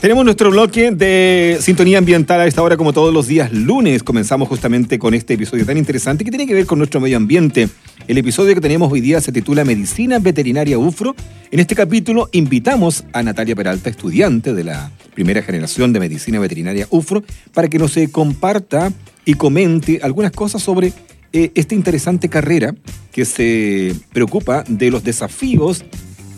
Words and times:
Tenemos 0.00 0.24
nuestro 0.24 0.52
bloque 0.52 0.92
de 0.92 1.58
sintonía 1.60 1.98
ambiental 1.98 2.40
a 2.40 2.46
esta 2.46 2.62
hora, 2.62 2.76
como 2.76 2.92
todos 2.92 3.12
los 3.12 3.26
días 3.26 3.52
lunes. 3.52 4.04
Comenzamos 4.04 4.46
justamente 4.46 4.96
con 4.96 5.12
este 5.12 5.34
episodio 5.34 5.66
tan 5.66 5.76
interesante 5.76 6.24
que 6.24 6.30
tiene 6.30 6.46
que 6.46 6.54
ver 6.54 6.66
con 6.66 6.78
nuestro 6.78 7.00
medio 7.00 7.16
ambiente. 7.16 7.68
El 8.06 8.16
episodio 8.16 8.54
que 8.54 8.60
tenemos 8.60 8.92
hoy 8.92 9.00
día 9.00 9.20
se 9.20 9.32
titula 9.32 9.64
Medicina 9.64 10.20
Veterinaria 10.20 10.78
UFRO. 10.78 11.16
En 11.50 11.58
este 11.58 11.74
capítulo 11.74 12.28
invitamos 12.30 13.02
a 13.12 13.24
Natalia 13.24 13.56
Peralta, 13.56 13.90
estudiante 13.90 14.54
de 14.54 14.62
la 14.62 14.92
primera 15.14 15.42
generación 15.42 15.92
de 15.92 15.98
Medicina 15.98 16.38
Veterinaria 16.38 16.86
UFRO, 16.90 17.24
para 17.52 17.66
que 17.66 17.80
nos 17.80 17.98
comparta 18.12 18.92
y 19.24 19.34
comente 19.34 19.98
algunas 20.04 20.30
cosas 20.30 20.62
sobre 20.62 20.92
eh, 21.32 21.50
esta 21.56 21.74
interesante 21.74 22.28
carrera 22.28 22.72
que 23.10 23.24
se 23.24 23.96
preocupa 24.12 24.62
de 24.68 24.92
los 24.92 25.02
desafíos 25.02 25.84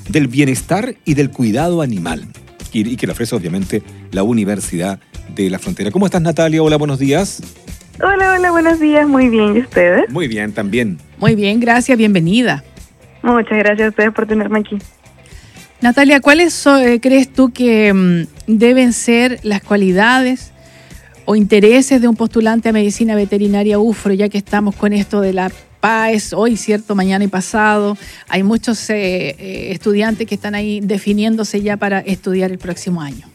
del 0.09 0.29
bienestar 0.29 0.97
y 1.05 1.13
del 1.13 1.31
cuidado 1.31 1.83
animal 1.83 2.27
y, 2.73 2.97
que 2.97 3.07
le 3.07 3.13
ofrece 3.13 3.35
obviamente 3.35 3.83
la 4.13 4.23
Universidad 4.23 5.01
de 5.35 5.51
la 5.51 5.59
Frontera. 5.59 5.91
¿Cómo 5.91 6.07
estás 6.07 6.23
Natalia? 6.23 6.63
Hola, 6.63 6.77
buenos 6.77 6.99
días. 6.99 7.43
Hola, 8.03 8.35
hola, 8.37 8.51
buenos 8.51 8.81
días. 8.81 9.07
Muy 9.07 9.29
bien, 9.29 9.57
¿y 9.57 9.61
ustedes? 9.61 10.11
Muy 10.11 10.29
bien, 10.29 10.53
también. 10.53 10.99
Muy 11.19 11.35
bien, 11.35 11.61
gracias, 11.61 11.97
bienvenida. 11.99 12.65
Muchas 13.23 13.59
gracias 13.59 13.87
a 13.87 13.89
ustedes 13.91 14.13
por 14.13 14.27
tenerme 14.27 14.61
aquí. 14.61 14.79
Natalia, 15.81 16.21
¿cuáles 16.21 16.67
eh, 16.67 16.99
crees 17.01 17.33
tú 17.33 17.53
que 17.53 17.93
mm, 17.93 18.27
deben 18.47 18.93
ser 18.93 19.41
las 19.43 19.63
cualidades 19.63 20.53
o 21.25 21.37
intereses 21.37 22.01
de 22.01 22.09
un 22.09 22.17
postulante 22.17 22.69
a 22.69 22.73
medicina 22.73 23.15
veterinaria 23.15 23.79
UFRO, 23.79 24.13
ya 24.15 24.29
que 24.29 24.39
estamos 24.39 24.75
con 24.75 24.93
esto 24.93 25.21
de 25.21 25.33
la 25.33 25.51
PAES, 25.81 26.33
hoy, 26.33 26.57
cierto, 26.57 26.95
mañana 26.95 27.25
y 27.25 27.29
pasado. 27.29 27.97
Hay 28.29 28.43
muchos 28.43 28.91
eh, 28.91 29.37
eh, 29.39 29.71
estudiantes 29.73 30.27
que 30.27 30.35
están 30.35 30.55
ahí 30.55 30.81
definiéndose 30.81 31.63
ya 31.63 31.77
para 31.77 32.01
estudiar 32.01 32.51
el 32.51 32.59
próximo 32.59 33.01
año. 33.01 33.27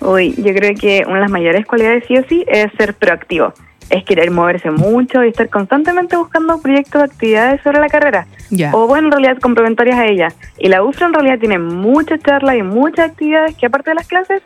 Uy, 0.00 0.34
yo 0.36 0.52
creo 0.54 0.74
que 0.74 1.02
una 1.06 1.16
de 1.16 1.20
las 1.20 1.30
mayores 1.30 1.64
cualidades 1.66 2.04
sí 2.08 2.16
o 2.16 2.24
sí 2.28 2.44
es 2.48 2.72
ser 2.76 2.94
proactivo. 2.94 3.52
Es 3.90 4.04
querer 4.04 4.30
moverse 4.30 4.70
mucho 4.70 5.22
y 5.22 5.28
estar 5.28 5.48
constantemente 5.50 6.16
buscando 6.16 6.60
proyectos 6.60 7.02
de 7.02 7.04
actividades 7.04 7.60
sobre 7.62 7.78
la 7.78 7.88
carrera. 7.88 8.26
O 8.72 8.86
bueno, 8.86 9.08
en 9.08 9.12
realidad 9.12 9.38
complementarias 9.38 9.98
a 9.98 10.06
ella. 10.06 10.28
Y 10.58 10.68
la 10.68 10.82
UFRO 10.82 11.06
en 11.06 11.14
realidad 11.14 11.38
tiene 11.38 11.58
muchas 11.58 12.20
charlas 12.20 12.56
y 12.56 12.62
muchas 12.62 13.10
actividades 13.10 13.56
que 13.56 13.66
aparte 13.66 13.90
de 13.90 13.94
las 13.96 14.08
clases 14.08 14.42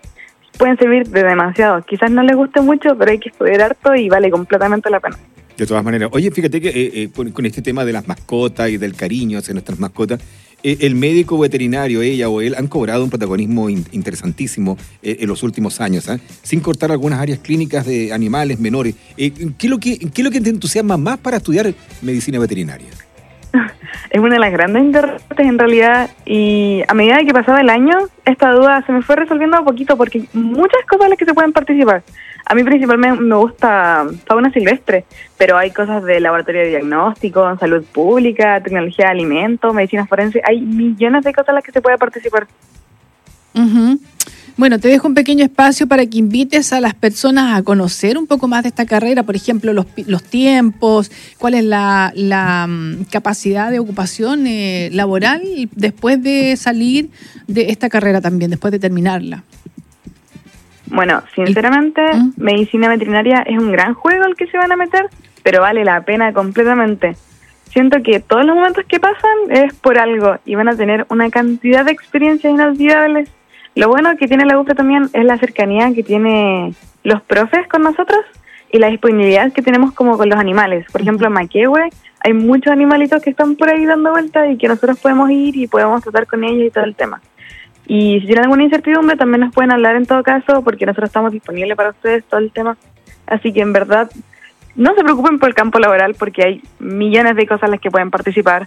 pueden 0.59 0.77
servir 0.79 1.09
de 1.09 1.23
demasiado. 1.23 1.83
Quizás 1.83 2.11
no 2.11 2.23
les 2.23 2.37
guste 2.37 2.61
mucho, 2.61 2.97
pero 2.97 3.11
hay 3.11 3.19
que 3.19 3.29
estudiar 3.29 3.63
harto 3.63 3.95
y 3.95 4.09
vale 4.09 4.31
completamente 4.31 4.91
la 4.91 5.01
pena. 5.01 5.17
De 5.57 5.67
todas 5.67 5.83
maneras, 5.83 6.11
oye, 6.13 6.31
fíjate 6.31 6.61
que 6.61 6.69
eh, 6.69 7.11
eh, 7.15 7.31
con, 7.33 7.47
este 7.47 7.63
tema 7.63 7.85
de 7.85 7.93
las 7.93 8.07
mascotas 8.07 8.69
y 8.69 8.77
del 8.77 8.95
cariño 8.95 9.39
hacia 9.39 9.55
nuestras 9.55 9.79
mascotas, 9.79 10.21
eh, 10.63 10.79
el 10.81 10.95
médico 10.95 11.39
veterinario, 11.39 12.03
ella 12.03 12.29
o 12.29 12.43
él, 12.43 12.55
han 12.55 12.67
cobrado 12.67 13.03
un 13.03 13.09
protagonismo 13.09 13.71
interesantísimo 13.71 14.77
en 15.03 15.27
los 15.29 15.43
últimos 15.43 15.81
años, 15.81 16.09
¿ah? 16.09 16.21
sin 16.43 16.61
cortar 16.61 16.93
algunas 16.93 17.21
áreas 17.21 17.39
clínicas 17.39 17.87
de 17.87 18.13
animales 18.13 18.59
menores. 18.61 18.95
¿qué, 19.17 19.69
lo 19.69 19.79
que, 19.79 19.99
¿Qué 19.99 20.21
es 20.21 20.25
lo 20.25 20.31
que 20.31 20.41
te 20.41 20.51
entusiasma 20.51 20.99
más 20.99 21.19
para 21.19 21.39
estudiar 21.39 21.75
medicina 22.03 22.39
veterinaria? 22.39 22.89
Es 24.11 24.21
una 24.21 24.35
de 24.35 24.41
las 24.41 24.53
grandes 24.53 24.83
interrogantes 24.83 25.47
en 25.47 25.59
realidad 25.59 26.11
y 26.25 26.83
a 26.89 26.95
medida 26.95 27.19
que 27.19 27.33
pasaba 27.33 27.61
el 27.61 27.71
año, 27.71 27.97
esta 28.25 28.51
duda 28.53 28.83
se 28.87 28.93
me 28.93 29.03
fue 29.03 29.17
resolviendo 29.17 29.59
un 29.59 29.65
poquito 29.65 29.97
porque 29.97 30.25
muchas 30.33 30.85
cosas 30.89 31.05
en 31.05 31.11
las 31.11 31.19
que 31.19 31.25
se 31.25 31.35
pueden 31.35 31.53
participar. 31.53 32.03
A 32.49 32.55
mí 32.55 32.63
principalmente 32.63 33.21
me 33.21 33.35
gusta 33.35 34.07
fauna 34.25 34.53
silvestre, 34.53 35.05
pero 35.37 35.59
hay 35.59 35.73
cosas 35.73 36.05
de 36.05 36.21
laboratorio 36.21 36.61
de 36.63 36.69
diagnóstico, 36.69 37.57
salud 37.59 37.85
pública, 37.93 38.61
tecnología 38.61 39.07
de 39.07 39.11
alimentos, 39.11 39.75
medicina 39.75 40.07
forense. 40.07 40.41
Hay 40.47 40.61
millones 40.61 41.25
de 41.25 41.33
cosas 41.33 41.49
en 41.49 41.55
las 41.57 41.65
que 41.65 41.73
se 41.73 41.83
puede 41.83 41.99
participar. 41.99 42.47
Bueno, 44.57 44.79
te 44.79 44.89
dejo 44.89 45.07
un 45.07 45.15
pequeño 45.15 45.45
espacio 45.45 45.87
para 45.87 46.07
que 46.07 46.17
invites 46.17 46.73
a 46.73 46.81
las 46.81 46.95
personas 46.95 47.59
a 47.59 47.63
conocer 47.63 48.17
un 48.17 48.27
poco 48.27 48.49
más 48.49 48.63
de 48.63 48.71
esta 48.71 48.87
carrera, 48.87 49.23
por 49.23 49.37
ejemplo, 49.37 49.75
los, 49.75 49.87
los 50.07 50.23
tiempos, 50.23 51.11
cuál 51.37 51.55
es 51.55 51.65
la, 51.65 52.11
la 52.15 52.67
mm, 52.67 53.05
capacidad 53.11 53.71
de 53.71 53.81
ocupación 53.81 54.47
eh, 54.47 54.89
laboral 54.93 55.43
después 55.73 56.23
de 56.23 56.57
salir 56.57 57.11
de 57.47 57.71
esta 57.71 57.91
carrera 57.91 58.23
también, 58.23 58.51
después 58.51 58.73
de 58.73 58.79
terminarla. 58.79 59.43
Bueno, 60.87 61.23
sinceramente, 61.35 62.01
¿Mm? 62.15 62.33
medicina 62.37 62.89
veterinaria 62.89 63.43
es 63.47 63.59
un 63.59 63.73
gran 63.73 63.93
juego 63.93 64.25
el 64.25 64.37
que 64.37 64.47
se 64.47 64.57
van 64.57 64.73
a 64.73 64.77
meter, 64.77 65.07
pero 65.43 65.61
vale 65.61 65.85
la 65.85 66.01
pena 66.03 66.33
completamente. 66.33 67.17
Siento 67.71 68.03
que 68.03 68.21
todos 68.21 68.47
los 68.47 68.57
momentos 68.57 68.85
que 68.89 69.01
pasan 69.01 69.51
es 69.51 69.75
por 69.75 69.99
algo 69.99 70.37
y 70.47 70.55
van 70.55 70.69
a 70.69 70.77
tener 70.77 71.05
una 71.11 71.29
cantidad 71.29 71.85
de 71.85 71.93
experiencias 71.93 72.55
inolvidables. 72.55 73.29
Lo 73.77 73.89
bueno 73.89 74.17
que 74.17 74.27
tiene 74.27 74.47
la 74.47 74.59
UFRA 74.59 74.75
también 74.75 75.11
es 75.13 75.25
la 75.25 75.37
cercanía 75.37 75.93
que 75.95 76.03
tiene 76.03 76.73
los 77.05 77.21
profes 77.21 77.69
con 77.69 77.83
nosotros 77.83 78.21
y 78.73 78.79
la 78.79 78.89
disponibilidad 78.89 79.53
que 79.53 79.61
tenemos 79.61 79.93
como 79.93 80.17
con 80.17 80.31
los 80.31 80.39
animales. 80.39 80.87
Por 80.91 81.03
ejemplo, 81.03 81.27
en 81.27 81.35
Maquehue 81.35 81.91
hay 82.21 82.33
muchos 82.33 82.73
animalitos 82.73 83.23
que 83.23 83.29
están 83.29 83.55
por 83.55 83.69
ahí 83.69 83.85
dando 83.85 84.13
vueltas 84.13 84.51
y 84.51 84.57
que 84.57 84.67
nosotros 84.67 84.99
podemos 84.99 85.31
ir 85.31 85.57
y 85.57 85.67
podemos 85.67 86.03
tratar 86.03 86.27
con 86.27 86.43
ellos 86.43 86.67
y 86.67 86.71
todo 86.71 86.85
el 86.85 86.97
tema. 86.97 87.21
Y 87.87 88.19
si 88.21 88.27
tienen 88.27 88.45
alguna 88.45 88.65
incertidumbre, 88.65 89.15
también 89.19 89.43
nos 89.43 89.55
pueden 89.55 89.71
hablar 89.71 89.95
en 89.97 90.07
todo 90.07 90.23
caso, 90.23 90.63
porque 90.63 90.87
nosotros 90.87 91.11
estamos 91.11 91.31
disponibles 91.31 91.77
para 91.77 91.91
ustedes 91.91 92.25
todo 92.25 92.41
el 92.41 92.53
tema. 92.53 92.79
Así 93.27 93.53
que 93.53 93.61
en 93.61 93.75
verdad, 93.75 94.11
no 94.75 94.95
se 94.95 95.03
preocupen 95.03 95.39
por 95.39 95.51
el 95.51 95.55
campo 95.55 95.79
laboral, 95.79 96.15
porque 96.19 96.43
hay 96.43 96.63
millones 96.79 97.37
de 97.37 97.47
cosas 97.47 97.65
en 97.65 97.73
las 97.73 97.81
que 97.81 97.91
pueden 97.91 98.11
participar. 98.11 98.67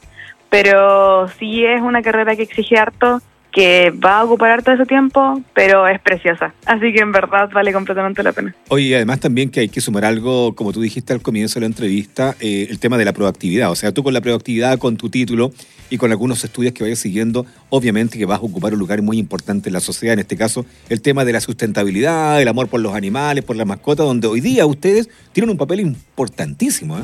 Pero 0.52 1.28
sí 1.30 1.66
es 1.66 1.81
una 1.81 2.03
carrera 2.03 2.36
que 2.36 2.44
exige 2.44 2.78
harto 2.78 3.22
que 3.59 3.92
va 3.92 4.20
a 4.20 4.24
ocupar 4.24 4.64
todo 4.64 4.75
ese 4.75 4.86
tiempo, 4.86 5.42
pero 5.53 5.86
es 5.86 6.00
preciosa. 6.00 6.53
Así 6.66 6.94
que 6.94 7.02
en 7.02 7.12
verdad 7.12 7.50
vale 7.52 7.74
completamente 7.74 8.24
la 8.24 8.31
pena. 8.31 8.56
Oye, 8.70 8.96
además 8.96 9.20
también 9.20 9.50
que 9.50 9.59
hay 9.59 9.68
que 9.68 9.81
sumar 9.81 10.06
algo, 10.06 10.56
como 10.56 10.72
tú 10.72 10.80
dijiste 10.80 11.12
al 11.12 11.22
comienzo 11.22 11.56
de 11.56 11.62
la 11.62 11.66
entrevista, 11.66 12.38
eh, 12.40 12.68
el 12.69 12.80
tema 12.80 12.98
de 12.98 13.03
la 13.03 13.12
proactividad. 13.12 13.69
O 13.69 13.75
sea, 13.75 13.92
tú 13.92 14.02
con 14.02 14.14
la 14.14 14.22
proactividad, 14.22 14.80
con 14.80 14.96
tu 14.96 15.09
título 15.09 15.52
y 15.90 15.98
con 15.98 16.09
algunos 16.09 16.42
estudios 16.46 16.74
que 16.74 16.84
vayas 16.84 17.00
siguiendo, 17.00 17.46
obviamente 17.68 18.18
que 18.18 18.25
vas 18.25 18.40
a 18.40 18.44
ocupar 18.44 18.72
un 18.72 18.80
lugar 18.80 19.02
muy 19.02 19.18
importante 19.18 19.68
en 19.68 19.74
la 19.74 19.81
sociedad. 19.81 20.14
En 20.14 20.19
este 20.19 20.38
caso, 20.38 20.66
el 20.88 21.02
tema 21.02 21.25
de 21.25 21.34
la 21.34 21.42
sustentabilidad, 21.42 22.42
el 22.42 22.48
amor 22.48 22.69
por 22.69 22.80
los 22.80 22.96
animales, 22.96 23.44
por 23.44 23.58
las 23.58 23.68
mascotas, 23.68 24.06
donde 24.06 24.28
hoy 24.28 24.40
día 24.40 24.66
ustedes 24.66 25.09
tienen 25.34 25.50
un 25.50 25.58
papel 25.58 25.81
importantísimo. 25.81 26.98
¿eh? 26.98 27.03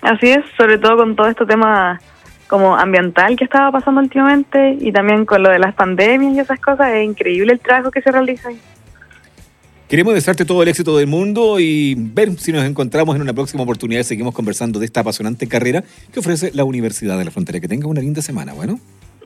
Así 0.00 0.26
es, 0.26 0.44
sobre 0.56 0.78
todo 0.78 0.96
con 0.96 1.14
todo 1.14 1.28
este 1.28 1.46
tema 1.46 2.00
como 2.52 2.76
ambiental 2.76 3.34
que 3.34 3.44
estaba 3.44 3.72
pasando 3.72 4.02
últimamente 4.02 4.76
y 4.78 4.92
también 4.92 5.24
con 5.24 5.42
lo 5.42 5.48
de 5.48 5.58
las 5.58 5.74
pandemias 5.74 6.34
y 6.34 6.40
esas 6.40 6.60
cosas, 6.60 6.92
es 6.92 7.02
increíble 7.02 7.50
el 7.50 7.60
trabajo 7.60 7.90
que 7.90 8.02
se 8.02 8.12
realiza 8.12 8.50
ahí. 8.50 8.58
Queremos 9.88 10.12
desearte 10.12 10.44
todo 10.44 10.62
el 10.62 10.68
éxito 10.68 10.98
del 10.98 11.06
mundo 11.06 11.58
y 11.58 11.94
ver 11.96 12.38
si 12.38 12.52
nos 12.52 12.66
encontramos 12.66 13.16
en 13.16 13.22
una 13.22 13.32
próxima 13.32 13.62
oportunidad 13.62 14.02
seguimos 14.02 14.34
conversando 14.34 14.78
de 14.78 14.84
esta 14.84 15.00
apasionante 15.00 15.48
carrera 15.48 15.82
que 16.12 16.20
ofrece 16.20 16.50
la 16.52 16.64
Universidad 16.64 17.16
de 17.16 17.24
la 17.24 17.30
Frontera. 17.30 17.58
Que 17.58 17.68
tenga 17.68 17.86
una 17.86 18.02
linda 18.02 18.20
semana, 18.20 18.52
bueno. 18.52 18.78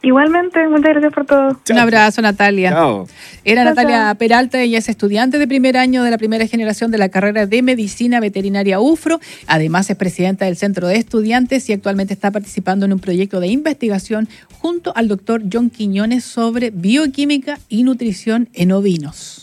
Igualmente, 0.02 0.66
muchas 0.68 0.90
gracias 0.90 1.12
por 1.12 1.26
todo. 1.26 1.60
Un 1.70 1.78
abrazo, 1.78 2.22
Natalia. 2.22 2.70
Chao. 2.70 3.08
Era 3.44 3.64
Natalia 3.64 4.14
Peralta, 4.18 4.60
ella 4.60 4.78
es 4.78 4.88
estudiante 4.88 5.38
de 5.38 5.48
primer 5.48 5.76
año 5.76 6.02
de 6.02 6.10
la 6.10 6.18
primera 6.18 6.46
generación 6.46 6.90
de 6.90 6.98
la 6.98 7.08
carrera 7.08 7.46
de 7.46 7.62
Medicina 7.62 8.20
Veterinaria 8.20 8.80
UFRO. 8.80 9.20
Además, 9.46 9.88
es 9.90 9.96
presidenta 9.96 10.44
del 10.44 10.56
Centro 10.56 10.86
de 10.88 10.96
Estudiantes 10.96 11.68
y 11.68 11.72
actualmente 11.72 12.14
está 12.14 12.30
participando 12.30 12.86
en 12.86 12.92
un 12.92 12.98
proyecto 12.98 13.40
de 13.40 13.48
investigación 13.48 14.28
junto 14.60 14.92
al 14.96 15.08
doctor 15.08 15.42
John 15.52 15.70
Quiñones 15.70 16.24
sobre 16.24 16.70
bioquímica 16.70 17.58
y 17.68 17.82
nutrición 17.82 18.48
en 18.52 18.72
ovinos. 18.72 19.42